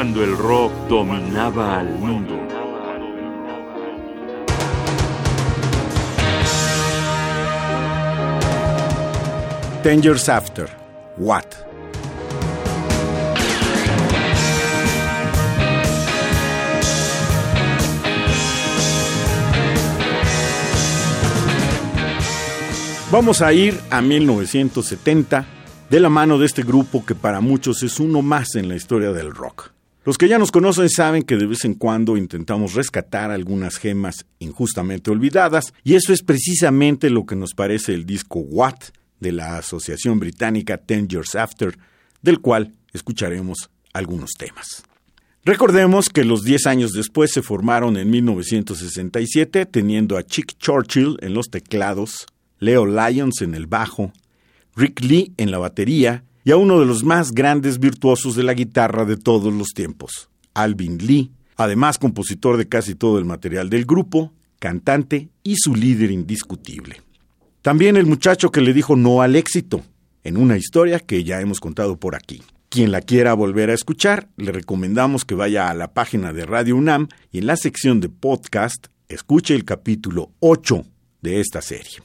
[0.00, 2.34] cuando el rock dominaba al mundo.
[9.82, 10.70] Ten Years After,
[11.18, 11.44] What?
[23.12, 25.44] Vamos a ir a 1970
[25.90, 29.12] de la mano de este grupo que para muchos es uno más en la historia
[29.12, 29.72] del rock.
[30.02, 34.24] Los que ya nos conocen saben que de vez en cuando intentamos rescatar algunas gemas
[34.38, 38.76] injustamente olvidadas, y eso es precisamente lo que nos parece el disco What
[39.20, 41.76] de la Asociación Británica Ten Years After,
[42.22, 44.84] del cual escucharemos algunos temas.
[45.44, 51.34] Recordemos que los 10 años después se formaron en 1967, teniendo a Chick Churchill en
[51.34, 52.26] los teclados,
[52.58, 54.12] Leo Lyons en el bajo,
[54.76, 58.54] Rick Lee en la batería y a uno de los más grandes virtuosos de la
[58.54, 63.84] guitarra de todos los tiempos, Alvin Lee, además compositor de casi todo el material del
[63.84, 67.02] grupo, cantante y su líder indiscutible.
[67.62, 69.82] También el muchacho que le dijo no al éxito,
[70.24, 72.42] en una historia que ya hemos contado por aquí.
[72.68, 76.76] Quien la quiera volver a escuchar, le recomendamos que vaya a la página de Radio
[76.76, 80.84] UNAM y en la sección de podcast escuche el capítulo 8
[81.20, 81.98] de esta serie.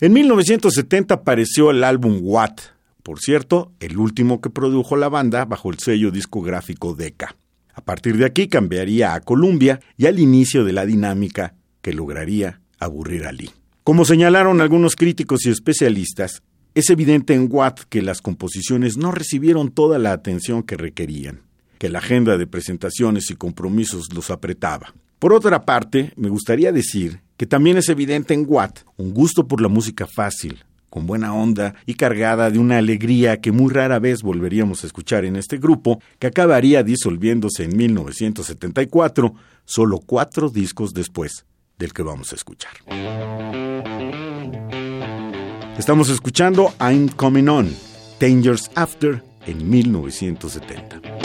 [0.00, 2.52] En 1970 apareció el álbum What,
[3.02, 7.34] por cierto, el último que produjo la banda bajo el sello discográfico Decca.
[7.74, 12.60] A partir de aquí cambiaría a Columbia y al inicio de la dinámica que lograría
[12.78, 13.50] aburrir a Lee.
[13.82, 16.42] Como señalaron algunos críticos y especialistas,
[16.74, 21.40] es evidente en Watt que las composiciones no recibieron toda la atención que requerían,
[21.78, 24.94] que la agenda de presentaciones y compromisos los apretaba.
[25.18, 29.60] Por otra parte, me gustaría decir que también es evidente en Watt un gusto por
[29.60, 34.22] la música fácil, con buena onda y cargada de una alegría que muy rara vez
[34.22, 39.34] volveríamos a escuchar en este grupo, que acabaría disolviéndose en 1974,
[39.64, 41.46] solo cuatro discos después
[41.78, 42.72] del que vamos a escuchar.
[45.78, 47.74] Estamos escuchando I'm Coming On,
[48.20, 51.21] Dangers After, en 1970.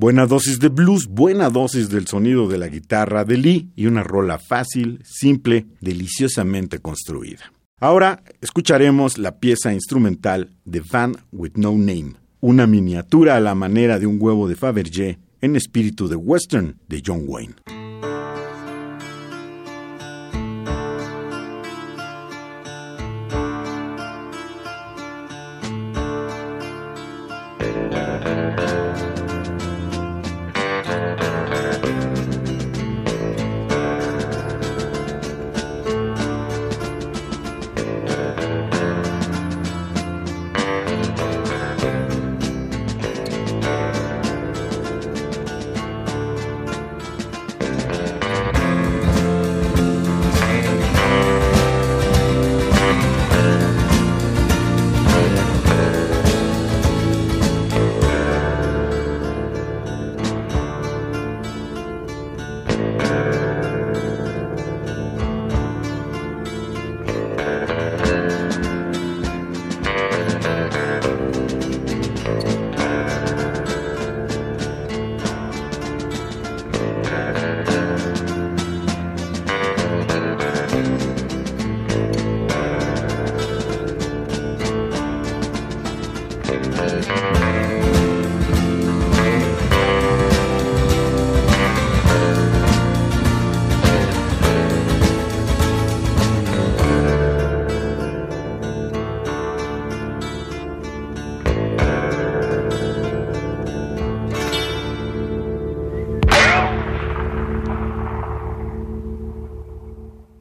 [0.00, 4.04] Buena dosis de blues, buena dosis del sonido de la guitarra de Lee y una
[4.04, 7.52] rola fácil, simple, deliciosamente construida.
[7.80, 13.98] Ahora escucharemos la pieza instrumental de Van with No Name, una miniatura a la manera
[13.98, 17.56] de un huevo de Fabergé en espíritu de western de John Wayne.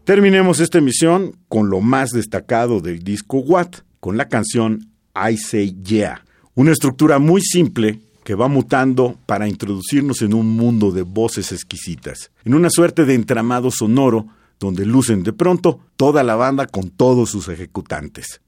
[0.07, 5.75] Terminemos esta emisión con lo más destacado del disco What, con la canción I Say
[5.83, 6.24] Yeah,
[6.56, 12.31] una estructura muy simple que va mutando para introducirnos en un mundo de voces exquisitas,
[12.45, 14.27] en una suerte de entramado sonoro
[14.62, 18.39] donde lucen de pronto toda la banda con todos sus ejecutantes.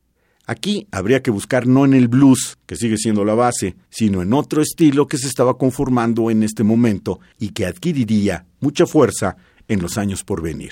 [0.45, 4.31] Aquí habría que buscar no en el blues, que sigue siendo la base, sino en
[4.31, 9.35] otro estilo que se estaba conformando en este momento y que adquiriría mucha fuerza
[9.67, 10.71] en los años por venir.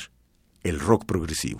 [0.64, 1.60] El rock progresivo.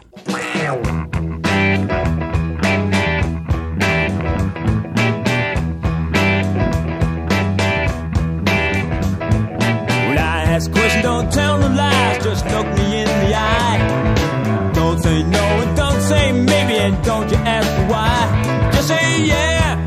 [10.58, 14.72] Ask questions, don't tell no lies, just look me in the eye.
[14.74, 18.72] Don't say no and don't say maybe, and don't you ask why.
[18.74, 19.78] Just say yeah,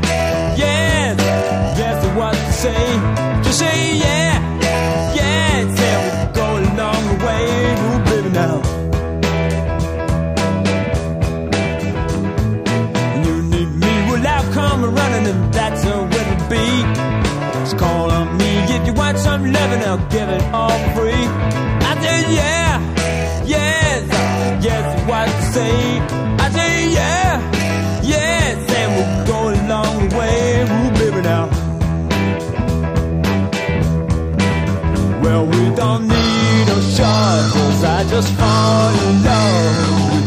[0.55, 1.17] yes,
[1.77, 2.85] yes, what to say.
[3.43, 4.20] Just say yeah,
[14.97, 16.65] running, and that's way to be.
[17.53, 21.25] Just call on me if you want some loving, I'll give it all free.
[21.89, 22.71] I said, yeah,
[23.45, 24.01] yes,
[24.63, 25.99] yes, what to say.
[26.45, 27.51] I said, yeah,
[28.03, 31.45] yes, and we'll go a long way, ooh, baby, now.
[35.23, 40.20] Well, we don't need no shot, cause I just fall in love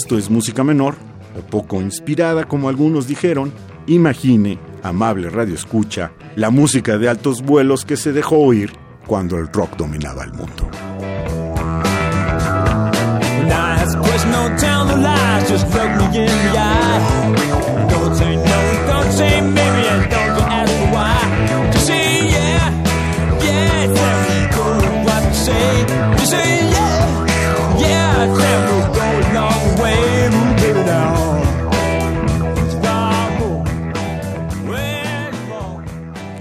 [0.00, 0.94] esto es música menor,
[1.38, 3.52] o poco inspirada como algunos dijeron,
[3.86, 8.72] imagine, amable radio escucha, la música de altos vuelos que se dejó oír
[9.06, 10.70] cuando el rock dominaba el mundo.
[25.50, 25.79] Johnny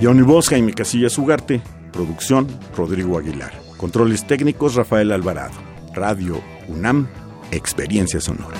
[0.01, 1.61] Bosca y mi casilla Ugarte.
[1.91, 3.51] Producción, Rodrigo Aguilar.
[3.77, 5.55] Controles técnicos, Rafael Alvarado.
[5.93, 7.07] Radio UNAM,
[7.51, 8.57] Experiencia Sonora.